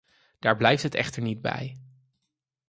Daar 0.39 0.57
blijft 0.57 0.83
het 0.83 0.95
echter 0.95 1.21
niet 1.21 1.41
bij. 1.41 1.77